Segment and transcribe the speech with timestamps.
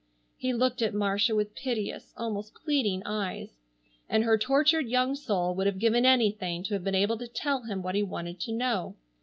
[0.35, 3.59] He looked at Marcia with piteous, almost pleading eyes,
[4.09, 7.61] and her tortured young soul would have given anything to have been able to tell
[7.61, 8.95] him what he wanted to know.